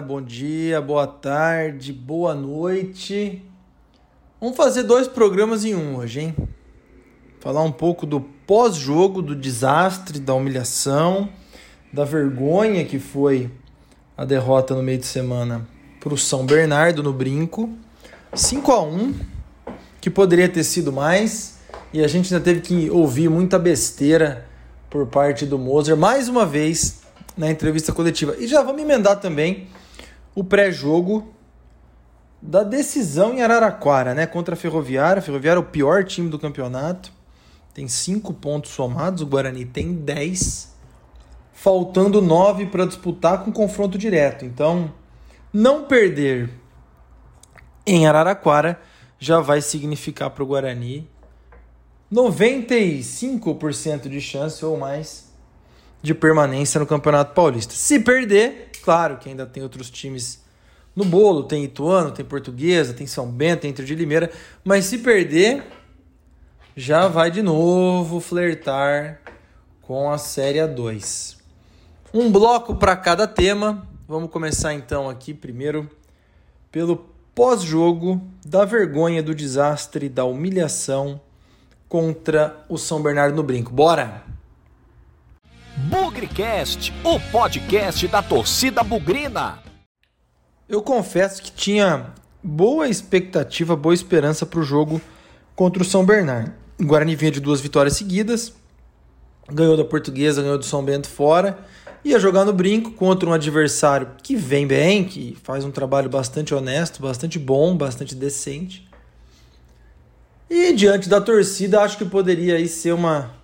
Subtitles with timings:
[0.00, 3.42] Bom dia, boa tarde, boa noite.
[4.40, 6.36] Vamos fazer dois programas em um hoje, hein?
[7.40, 11.28] Falar um pouco do pós-jogo, do desastre, da humilhação,
[11.92, 13.50] da vergonha que foi
[14.16, 15.68] a derrota no meio de semana
[16.00, 17.68] para o São Bernardo no Brinco.
[18.32, 19.14] 5 a 1
[20.00, 21.58] que poderia ter sido mais,
[21.92, 24.48] e a gente ainda teve que ouvir muita besteira
[24.88, 27.02] por parte do Moser, mais uma vez
[27.36, 28.34] na entrevista coletiva.
[28.38, 29.68] E já vamos emendar também
[30.34, 31.32] o pré-jogo
[32.40, 34.26] da decisão em Araraquara, né?
[34.26, 35.20] Contra a Ferroviária.
[35.20, 37.12] A Ferroviária é o pior time do campeonato.
[37.72, 40.72] Tem cinco pontos somados, o Guarani tem 10.
[41.52, 44.44] Faltando nove para disputar com confronto direto.
[44.44, 44.92] Então,
[45.52, 46.50] não perder
[47.86, 48.80] em Araraquara
[49.18, 51.08] já vai significar para o Guarani
[52.12, 55.32] 95% de chance ou mais
[56.02, 57.72] de permanência no Campeonato Paulista.
[57.74, 60.42] Se perder, claro que ainda tem outros times
[60.94, 64.30] no bolo, tem Ituano, tem Portuguesa, tem São Bento, tem de Limeira,
[64.62, 65.62] mas se perder,
[66.76, 69.20] já vai de novo flertar
[69.80, 71.36] com a Série A2.
[72.12, 73.86] Um bloco para cada tema.
[74.06, 75.88] Vamos começar então aqui primeiro
[76.70, 81.20] pelo pós-jogo da vergonha, do desastre, da humilhação
[81.88, 83.72] contra o São Bernardo no Brinco.
[83.72, 84.22] Bora!
[85.76, 89.58] Bugrecast, o podcast da torcida bugrina.
[90.68, 95.00] Eu confesso que tinha boa expectativa, boa esperança para o jogo
[95.56, 96.52] contra o São Bernardo.
[96.78, 98.52] O Guarani vinha de duas vitórias seguidas,
[99.50, 101.58] ganhou da Portuguesa, ganhou do São Bento fora,
[102.04, 106.54] ia jogar no brinco contra um adversário que vem bem, que faz um trabalho bastante
[106.54, 108.86] honesto, bastante bom, bastante decente.
[110.50, 113.41] E diante da torcida, acho que poderia aí ser uma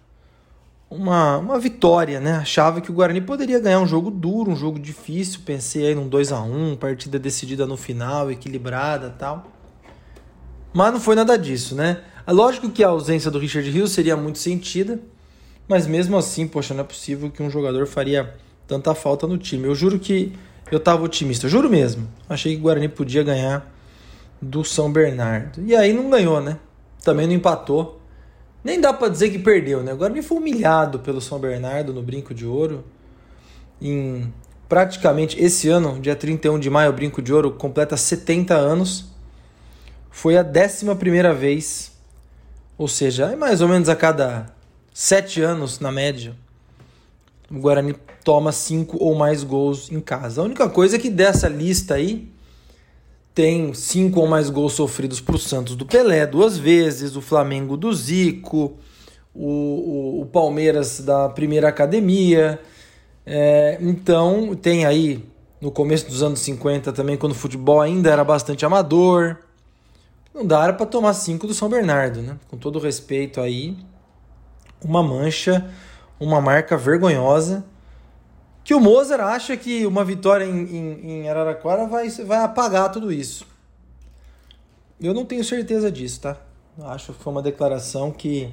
[0.90, 2.32] uma, uma vitória, né?
[2.32, 5.40] Achava que o Guarani poderia ganhar um jogo duro, um jogo difícil.
[5.44, 9.46] Pensei aí num 2 a 1 partida decidida no final, equilibrada tal.
[10.72, 12.02] Mas não foi nada disso, né?
[12.26, 15.00] É lógico que a ausência do Richard Hill seria muito sentida,
[15.66, 18.34] mas mesmo assim, poxa, não é possível que um jogador faria
[18.66, 19.66] tanta falta no time.
[19.66, 20.32] Eu juro que
[20.70, 22.08] eu tava otimista, juro mesmo.
[22.28, 23.74] Achei que o Guarani podia ganhar
[24.40, 25.62] do São Bernardo.
[25.64, 26.58] E aí não ganhou, né?
[27.02, 28.00] Também não empatou.
[28.62, 29.92] Nem dá para dizer que perdeu, né?
[29.92, 32.84] Agora me foi humilhado pelo São Bernardo no Brinco de Ouro.
[33.80, 34.32] Em
[34.68, 39.06] praticamente esse ano, dia 31 de maio, o Brinco de Ouro completa 70 anos.
[40.10, 41.92] Foi a 11 primeira vez,
[42.76, 44.46] ou seja, é mais ou menos a cada
[44.92, 46.34] 7 anos na média,
[47.50, 47.94] o Guarani
[48.24, 50.40] toma 5 ou mais gols em casa.
[50.40, 52.30] A única coisa é que dessa lista aí,
[53.38, 57.76] tem cinco ou mais gols sofridos para o Santos do Pelé duas vezes, o Flamengo
[57.76, 58.76] do Zico,
[59.32, 62.60] o, o, o Palmeiras da primeira academia.
[63.24, 65.24] É, então tem aí
[65.60, 69.36] no começo dos anos 50 também, quando o futebol ainda era bastante amador.
[70.34, 72.36] Não dá para tomar cinco do São Bernardo, né?
[72.48, 73.76] Com todo respeito aí,
[74.84, 75.70] uma mancha,
[76.18, 77.64] uma marca vergonhosa
[78.68, 83.10] que o Mozart acha que uma vitória em, em, em, Araraquara vai, vai apagar tudo
[83.10, 83.46] isso.
[85.00, 86.36] Eu não tenho certeza disso, tá?
[86.82, 88.52] Acho que foi uma declaração que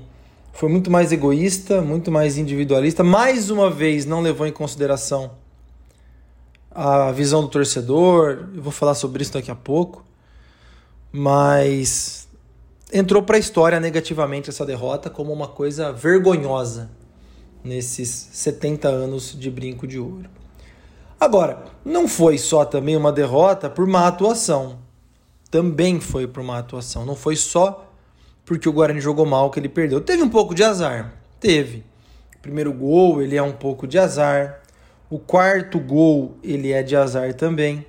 [0.53, 3.03] foi muito mais egoísta, muito mais individualista.
[3.03, 5.31] Mais uma vez, não levou em consideração
[6.71, 8.47] a visão do torcedor.
[8.55, 10.05] Eu vou falar sobre isso daqui a pouco.
[11.11, 12.29] Mas
[12.93, 16.89] entrou para a história negativamente essa derrota como uma coisa vergonhosa
[17.65, 20.29] nesses 70 anos de brinco de ouro.
[21.19, 24.77] Agora, não foi só também uma derrota por má atuação.
[25.49, 27.05] Também foi por má atuação.
[27.05, 27.91] Não foi só
[28.45, 29.99] porque o Guarani jogou mal que ele perdeu.
[29.99, 31.15] Teve um pouco de azar.
[31.39, 31.83] Teve.
[32.35, 34.61] O primeiro gol, ele é um pouco de azar.
[35.09, 37.85] O quarto gol, ele é de azar também.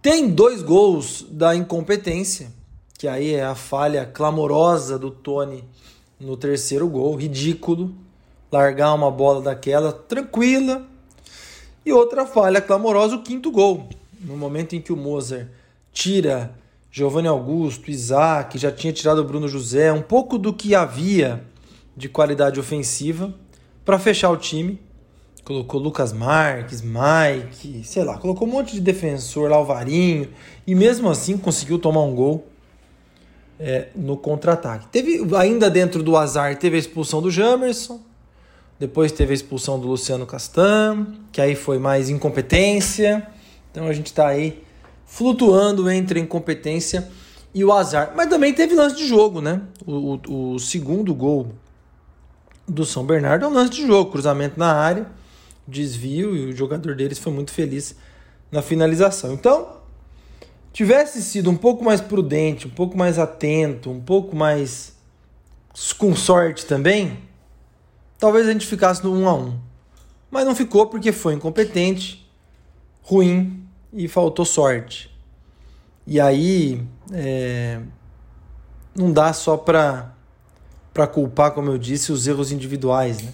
[0.00, 2.50] Tem dois gols da incompetência,
[2.96, 5.64] que aí é a falha clamorosa do Tony
[6.18, 7.94] no terceiro gol, ridículo
[8.56, 10.82] largar uma bola daquela tranquila.
[11.84, 13.88] E outra falha clamorosa, o quinto gol.
[14.20, 15.46] No momento em que o Mozart
[15.92, 16.52] tira
[16.90, 21.44] Giovanni Augusto, Isaac, já tinha tirado o Bruno José, um pouco do que havia
[21.96, 23.34] de qualidade ofensiva
[23.84, 24.80] para fechar o time.
[25.44, 30.28] Colocou Lucas Marques, Mike, sei lá, colocou um monte de defensor lá, Alvarinho,
[30.66, 32.48] e mesmo assim conseguiu tomar um gol
[33.60, 34.88] é, no contra-ataque.
[34.88, 38.00] Teve ainda dentro do azar, teve a expulsão do Jamerson,
[38.78, 43.26] depois teve a expulsão do Luciano Castan, que aí foi mais incompetência.
[43.70, 44.62] Então a gente está aí
[45.06, 47.08] flutuando entre a incompetência
[47.54, 48.12] e o azar.
[48.14, 49.62] Mas também teve lance de jogo, né?
[49.86, 51.52] O, o, o segundo gol
[52.68, 55.06] do São Bernardo é um lance de jogo, cruzamento na área,
[55.66, 57.94] desvio, e o jogador deles foi muito feliz
[58.50, 59.32] na finalização.
[59.32, 59.76] Então,
[60.72, 64.94] tivesse sido um pouco mais prudente, um pouco mais atento, um pouco mais
[65.96, 67.18] com sorte também,
[68.18, 69.58] talvez a gente ficasse no 1 a 1.
[70.30, 72.28] Mas não ficou porque foi incompetente,
[73.02, 75.10] ruim e faltou sorte.
[76.06, 76.82] E aí
[77.12, 77.80] é,
[78.94, 80.12] não dá só para
[80.92, 83.30] para culpar, como eu disse, os erros individuais, né?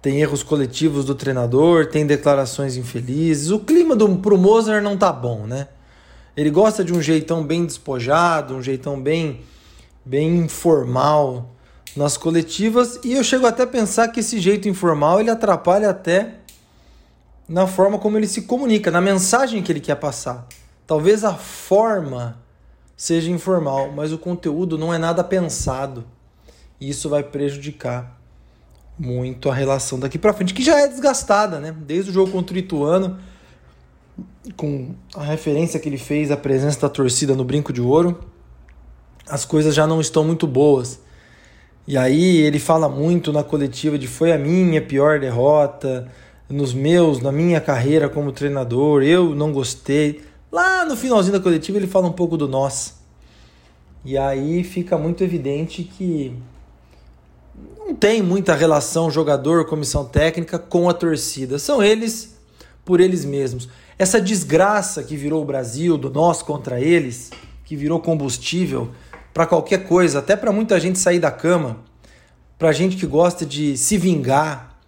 [0.00, 3.50] Tem erros coletivos do treinador, tem declarações infelizes.
[3.50, 5.68] O clima do pro Mozart não tá bom, né?
[6.34, 9.42] Ele gosta de um jeitão bem despojado, um jeitão bem
[10.02, 11.54] bem informal
[11.96, 16.36] nas coletivas e eu chego até a pensar que esse jeito informal ele atrapalha até
[17.48, 20.46] na forma como ele se comunica, na mensagem que ele quer passar.
[20.86, 22.38] Talvez a forma
[22.96, 26.04] seja informal, mas o conteúdo não é nada pensado.
[26.80, 28.20] E isso vai prejudicar
[28.98, 31.74] muito a relação daqui para frente, que já é desgastada, né?
[31.76, 33.18] Desde o jogo contra o Ituano,
[34.56, 38.20] com a referência que ele fez à presença da torcida no Brinco de Ouro,
[39.28, 41.00] as coisas já não estão muito boas.
[41.90, 46.06] E aí ele fala muito na coletiva de foi a minha pior derrota,
[46.48, 50.20] nos meus, na minha carreira como treinador, eu não gostei.
[50.52, 53.00] Lá no finalzinho da coletiva ele fala um pouco do nós.
[54.04, 56.32] E aí fica muito evidente que
[57.76, 61.58] não tem muita relação jogador, comissão técnica com a torcida.
[61.58, 62.38] São eles
[62.84, 63.68] por eles mesmos.
[63.98, 67.32] Essa desgraça que virou o Brasil, do nós contra eles,
[67.64, 68.92] que virou combustível
[69.32, 71.78] para qualquer coisa, até para muita gente sair da cama,
[72.58, 74.78] para gente que gosta de se vingar,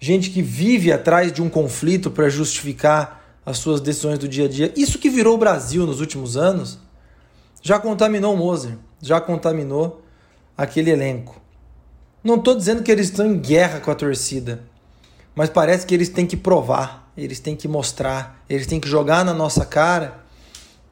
[0.00, 4.48] gente que vive atrás de um conflito para justificar as suas decisões do dia a
[4.48, 4.72] dia.
[4.76, 6.78] Isso que virou o Brasil nos últimos anos
[7.62, 10.02] já contaminou o Moser, já contaminou
[10.56, 11.40] aquele elenco.
[12.22, 14.62] Não estou dizendo que eles estão em guerra com a torcida,
[15.34, 19.24] mas parece que eles têm que provar, eles têm que mostrar, eles têm que jogar
[19.24, 20.21] na nossa cara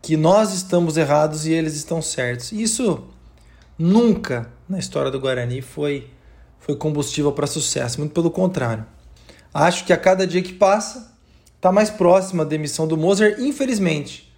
[0.03, 2.53] que nós estamos errados e eles estão certos.
[2.53, 3.05] Isso
[3.79, 6.09] nunca na história do Guarani foi,
[6.59, 8.87] foi combustível para sucesso, muito pelo contrário.
[9.53, 11.13] Acho que a cada dia que passa,
[11.57, 14.33] está mais próxima a demissão do Moser, infelizmente,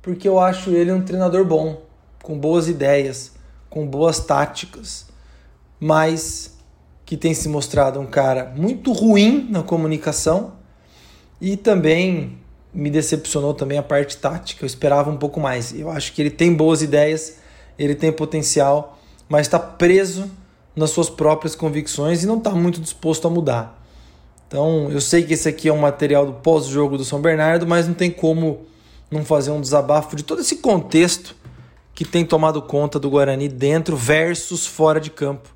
[0.00, 1.82] porque eu acho ele um treinador bom,
[2.22, 3.32] com boas ideias,
[3.68, 5.06] com boas táticas,
[5.78, 6.56] mas
[7.04, 10.54] que tem se mostrado um cara muito ruim na comunicação
[11.40, 12.38] e também
[12.74, 14.64] me decepcionou também a parte tática.
[14.64, 15.72] Eu esperava um pouco mais.
[15.78, 17.38] Eu acho que ele tem boas ideias,
[17.78, 18.98] ele tem potencial,
[19.28, 20.30] mas está preso
[20.74, 23.78] nas suas próprias convicções e não está muito disposto a mudar.
[24.48, 27.86] Então, eu sei que esse aqui é um material do pós-jogo do São Bernardo, mas
[27.86, 28.66] não tem como
[29.10, 31.36] não fazer um desabafo de todo esse contexto
[31.94, 35.54] que tem tomado conta do Guarani dentro versus fora de campo.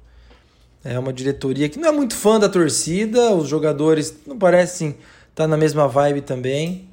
[0.85, 4.97] É uma diretoria que não é muito fã da torcida, os jogadores não parecem
[5.31, 6.89] estar na mesma vibe também.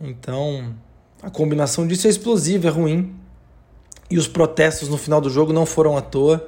[0.00, 0.74] Então,
[1.22, 3.14] a combinação disso é explosiva, é ruim.
[4.10, 6.46] E os protestos no final do jogo não foram à toa,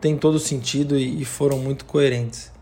[0.00, 2.52] tem todo sentido e foram muito coerentes.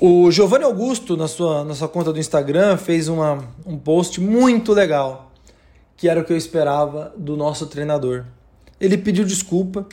[0.00, 4.72] O Giovanni Augusto, na sua, na sua conta do Instagram, fez uma, um post muito
[4.72, 5.30] legal,
[5.96, 8.24] que era o que eu esperava do nosso treinador.
[8.80, 9.86] Ele pediu desculpa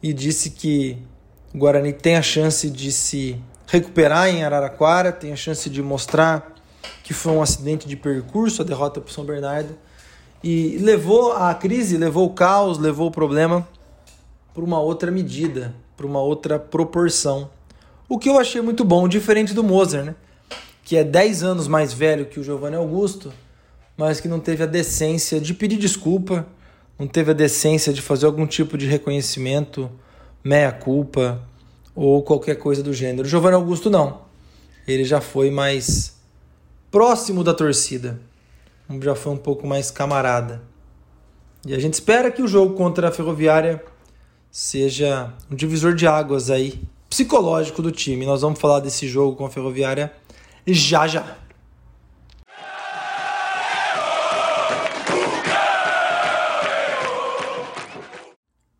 [0.00, 0.96] e disse que
[1.52, 6.54] o Guarani tem a chance de se recuperar em Araraquara, tem a chance de mostrar
[7.02, 9.76] que foi um acidente de percurso, a derrota para o São Bernardo,
[10.42, 13.66] e levou a crise, levou o caos, levou o problema
[14.54, 17.50] para uma outra medida, para uma outra proporção.
[18.08, 20.14] O que eu achei muito bom, diferente do Mozart, né?
[20.84, 23.32] Que é 10 anos mais velho que o Giovanni Augusto,
[23.96, 26.46] mas que não teve a decência de pedir desculpa,
[26.98, 29.90] não teve a decência de fazer algum tipo de reconhecimento,
[30.42, 31.42] meia-culpa
[31.94, 33.26] ou qualquer coisa do gênero.
[33.26, 34.22] O Giovanni Augusto não.
[34.86, 36.15] Ele já foi mais
[36.90, 38.20] próximo da torcida,
[39.00, 40.62] já foi um pouco mais camarada.
[41.66, 43.82] E a gente espera que o jogo contra a Ferroviária
[44.50, 48.24] seja um divisor de águas aí psicológico do time.
[48.24, 50.12] Nós vamos falar desse jogo com a Ferroviária
[50.66, 51.36] já já.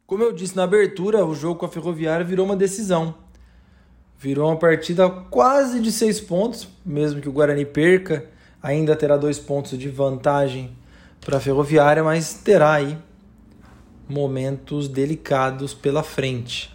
[0.07, 3.15] Como eu disse na abertura, o jogo com a Ferroviária virou uma decisão.
[4.19, 8.25] Virou uma partida quase de seis pontos, mesmo que o Guarani perca,
[8.63, 10.71] ainda terá dois pontos de vantagem
[11.21, 12.97] para a Ferroviária, mas terá aí
[14.09, 16.75] momentos delicados pela frente.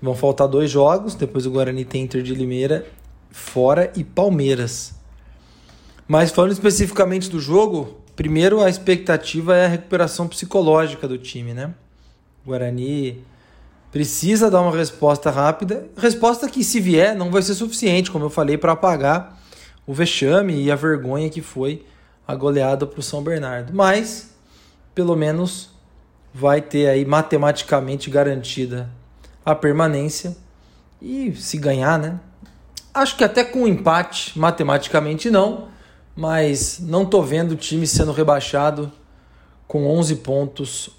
[0.00, 2.86] Vão faltar dois jogos, depois o Guarani tem Inter de Limeira
[3.30, 4.94] fora e Palmeiras.
[6.08, 11.74] Mas falando especificamente do jogo, primeiro a expectativa é a recuperação psicológica do time, né?
[12.44, 13.24] O Guarani
[13.96, 18.28] precisa dar uma resposta rápida, resposta que se vier não vai ser suficiente, como eu
[18.28, 19.40] falei, para apagar
[19.86, 21.82] o vexame e a vergonha que foi
[22.28, 23.72] a goleada para o São Bernardo.
[23.72, 24.34] Mas,
[24.94, 25.70] pelo menos,
[26.34, 28.90] vai ter aí matematicamente garantida
[29.42, 30.36] a permanência.
[31.00, 32.20] E se ganhar, né?
[32.92, 35.68] Acho que até com um empate, matematicamente não,
[36.14, 38.92] mas não tô vendo o time sendo rebaixado
[39.66, 40.90] com 11 pontos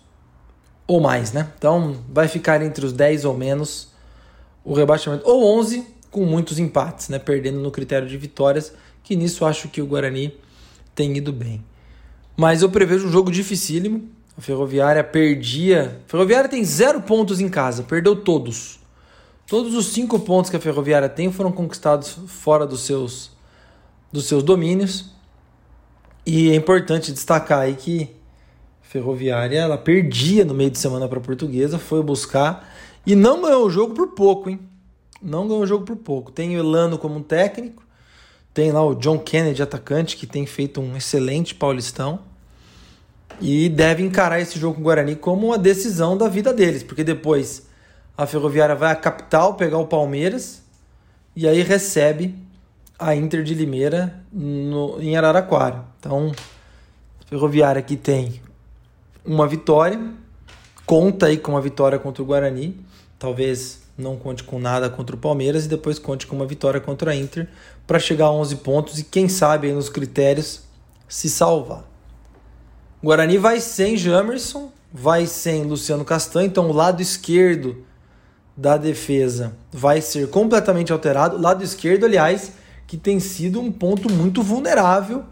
[0.88, 1.52] ou mais, né?
[1.58, 3.90] Então vai ficar entre os 10 ou menos
[4.64, 7.20] o rebaixamento, ou 11 com muitos empates, né?
[7.20, 10.34] Perdendo no critério de vitórias, que nisso acho que o Guarani
[10.96, 11.64] tem ido bem.
[12.36, 14.10] Mas eu prevejo um jogo dificílimo.
[14.38, 16.02] A Ferroviária perdia.
[16.06, 18.80] A Ferroviária tem zero pontos em casa, perdeu todos.
[19.48, 23.32] Todos os cinco pontos que a Ferroviária tem foram conquistados fora dos seus,
[24.12, 25.06] dos seus domínios.
[26.26, 28.17] E é importante destacar aí que
[28.98, 32.68] Ferroviária ela perdia no meio de semana para a Portuguesa, foi buscar
[33.06, 34.60] e não ganhou o jogo por pouco, hein?
[35.22, 36.32] Não ganhou o jogo por pouco.
[36.32, 37.84] Tem o Elano como técnico,
[38.54, 42.20] tem lá o John Kennedy, atacante, que tem feito um excelente paulistão.
[43.40, 47.04] E deve encarar esse jogo com o Guarani como uma decisão da vida deles, porque
[47.04, 47.68] depois
[48.18, 50.64] a Ferroviária vai à capital pegar o Palmeiras
[51.36, 52.34] e aí recebe
[52.98, 55.86] a Inter de Limeira no, em Araraquara.
[56.00, 56.32] Então,
[57.28, 58.42] Ferroviária que tem
[59.28, 60.00] uma vitória,
[60.86, 62.80] conta aí com uma vitória contra o Guarani,
[63.20, 67.12] talvez não conte com nada contra o Palmeiras e depois conte com uma vitória contra
[67.12, 67.50] a Inter
[67.86, 70.62] para chegar a 11 pontos e quem sabe nos critérios
[71.10, 71.84] se salvar.
[73.02, 77.86] O Guarani vai sem Jamerson, vai sem Luciano Castanho, então o lado esquerdo
[78.56, 81.40] da defesa vai ser completamente alterado.
[81.40, 82.54] Lado esquerdo, aliás,
[82.88, 85.24] que tem sido um ponto muito vulnerável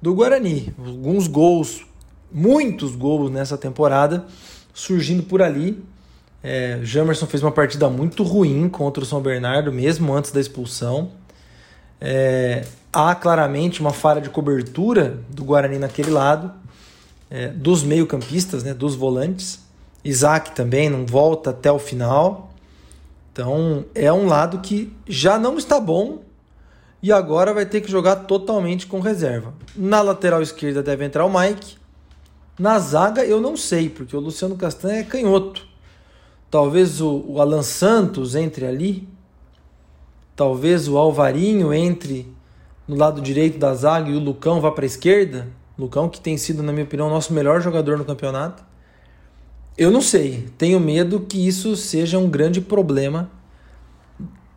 [0.00, 0.74] do Guarani.
[0.78, 1.86] Alguns gols,
[2.32, 4.26] muitos gols nessa temporada
[4.74, 5.82] surgindo por ali.
[6.42, 11.10] É, Jamerson fez uma partida muito ruim contra o São Bernardo, mesmo antes da expulsão.
[12.00, 16.50] É, há claramente uma falha de cobertura do Guarani naquele lado,
[17.30, 19.60] é, dos meio-campistas, né, dos volantes.
[20.02, 22.52] Isaac também não volta até o final.
[23.32, 26.22] Então é um lado que já não está bom
[27.02, 29.54] e agora vai ter que jogar totalmente com reserva.
[29.76, 31.79] Na lateral esquerda deve entrar o Mike.
[32.60, 35.66] Na zaga eu não sei, porque o Luciano Castanha é canhoto.
[36.50, 39.08] Talvez o, o Alan Santos entre ali.
[40.36, 42.30] Talvez o Alvarinho entre
[42.86, 45.48] no lado direito da zaga e o Lucão vá para a esquerda.
[45.78, 48.62] Lucão que tem sido, na minha opinião, o nosso melhor jogador no campeonato.
[49.78, 53.30] Eu não sei, tenho medo que isso seja um grande problema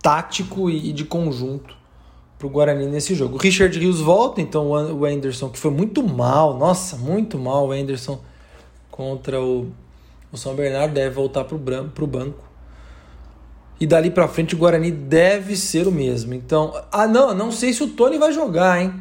[0.02, 1.74] tático e de conjunto
[2.44, 3.36] para o Guarani nesse jogo.
[3.36, 7.72] O Richard Rios volta, então o Anderson, que foi muito mal, nossa, muito mal o
[7.72, 8.20] Anderson
[8.92, 9.72] contra o,
[10.30, 12.44] o São Bernardo, deve voltar para o banco.
[13.80, 16.34] E dali para frente o Guarani deve ser o mesmo.
[16.34, 18.94] Então, ah não, não sei se o Tony vai jogar, hein?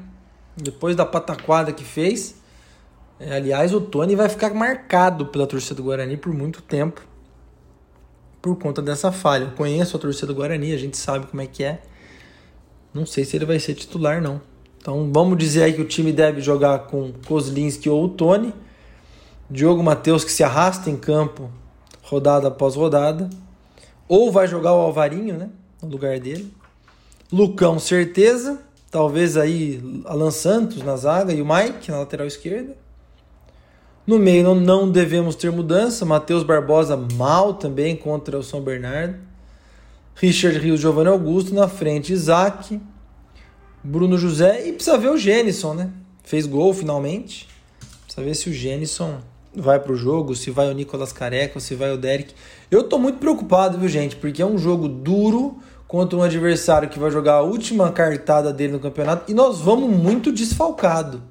[0.56, 2.36] Depois da pataquada que fez,
[3.18, 7.02] é, aliás, o Tony vai ficar marcado pela torcida do Guarani por muito tempo
[8.40, 9.44] por conta dessa falha.
[9.44, 11.82] Eu conheço a torcida do Guarani, a gente sabe como é que é.
[12.92, 14.40] Não sei se ele vai ser titular, não.
[14.78, 18.52] Então vamos dizer aí que o time deve jogar com Kozlinski ou o Tony.
[19.48, 21.50] Diogo Matheus que se arrasta em campo
[22.02, 23.30] rodada após rodada.
[24.08, 25.48] Ou vai jogar o Alvarinho, né?
[25.80, 26.52] No lugar dele.
[27.32, 28.60] Lucão, certeza.
[28.90, 32.76] Talvez aí Alan Santos na zaga e o Mike na lateral esquerda.
[34.06, 36.04] No meio não, não devemos ter mudança.
[36.04, 39.16] Matheus Barbosa mal também contra o São Bernardo.
[40.14, 42.80] Richard Rios, Giovanni Augusto na frente, Isaac,
[43.82, 45.90] Bruno José e precisa ver o Gênison, né?
[46.22, 47.48] Fez gol finalmente.
[48.04, 49.18] Precisa ver se o Gênison
[49.54, 52.34] vai pro jogo, se vai o Nicolas Careca, se vai o Derek.
[52.70, 54.16] Eu tô muito preocupado, viu, gente?
[54.16, 58.72] Porque é um jogo duro contra um adversário que vai jogar a última cartada dele
[58.72, 61.22] no campeonato e nós vamos muito desfalcado.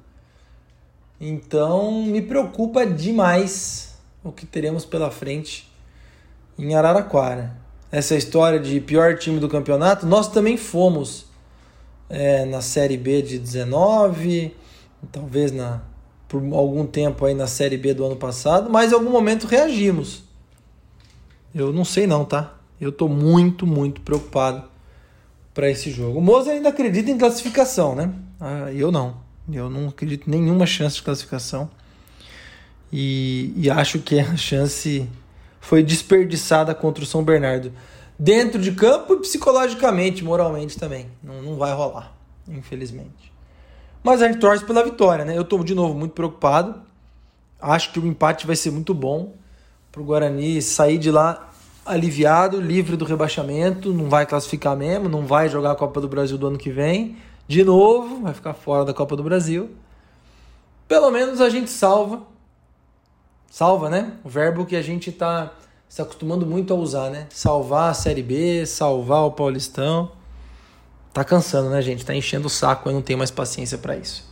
[1.20, 5.72] Então me preocupa demais o que teremos pela frente
[6.58, 7.61] em Araraquara.
[7.92, 11.26] Essa história de pior time do campeonato, nós também fomos
[12.08, 14.56] é, na Série B de 19,
[15.12, 15.82] talvez na,
[16.26, 20.22] por algum tempo aí na Série B do ano passado, mas em algum momento reagimos.
[21.54, 22.54] Eu não sei não, tá?
[22.80, 24.64] Eu tô muito, muito preocupado
[25.52, 26.18] para esse jogo.
[26.18, 28.10] O Moza ainda acredita em classificação, né?
[28.40, 29.18] Ah, eu não.
[29.52, 31.70] Eu não acredito em nenhuma chance de classificação.
[32.90, 35.06] E, e acho que a chance
[35.62, 37.72] foi desperdiçada contra o São Bernardo.
[38.18, 41.06] Dentro de campo e psicologicamente, moralmente também.
[41.22, 42.12] Não, não vai rolar,
[42.48, 43.32] infelizmente.
[44.02, 45.36] Mas a gente torce pela vitória, né?
[45.36, 46.82] Eu estou de novo muito preocupado.
[47.60, 49.34] Acho que o empate vai ser muito bom
[49.92, 51.48] para o Guarani sair de lá
[51.86, 56.36] aliviado, livre do rebaixamento, não vai classificar mesmo, não vai jogar a Copa do Brasil
[56.36, 57.16] do ano que vem
[57.46, 59.70] de novo, vai ficar fora da Copa do Brasil.
[60.88, 62.22] Pelo menos a gente salva.
[63.52, 64.14] Salva, né?
[64.24, 65.52] O verbo que a gente está
[65.86, 67.26] se acostumando muito a usar, né?
[67.28, 70.12] Salvar a Série B, salvar o Paulistão.
[71.12, 72.02] Tá cansando, né, gente?
[72.02, 74.24] Tá enchendo o saco, eu não tenho mais paciência para isso.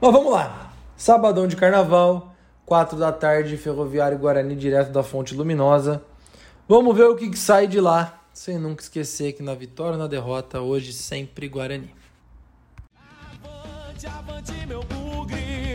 [0.00, 0.72] Mas vamos lá.
[0.96, 2.34] Sabadão de carnaval,
[2.66, 6.02] 4 da tarde, Ferroviário Guarani direto da Fonte Luminosa.
[6.66, 9.98] Vamos ver o que, que sai de lá, sem nunca esquecer que na vitória ou
[9.98, 11.94] na derrota, hoje sempre Guarani.
[13.44, 15.74] Avante, avante, meu bugre,